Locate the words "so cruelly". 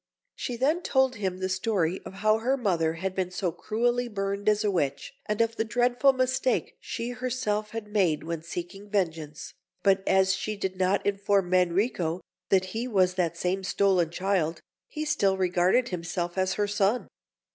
3.29-4.07